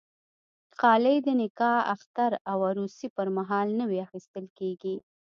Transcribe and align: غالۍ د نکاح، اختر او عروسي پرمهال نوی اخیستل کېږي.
غالۍ 0.79 1.17
د 1.23 1.27
نکاح، 1.41 1.79
اختر 1.93 2.31
او 2.51 2.57
عروسي 2.69 3.07
پرمهال 3.17 3.67
نوی 3.79 3.97
اخیستل 4.07 4.45
کېږي. 4.57 4.95